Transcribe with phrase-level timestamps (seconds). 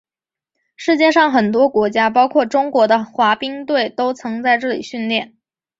[0.75, 5.37] 世界上很多国家包括中国的滑冰队都曾在这里训练。